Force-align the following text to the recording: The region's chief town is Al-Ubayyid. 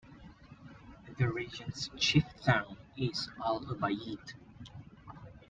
The 1.19 1.29
region's 1.31 1.91
chief 1.99 2.25
town 2.43 2.75
is 2.97 3.29
Al-Ubayyid. 3.45 4.33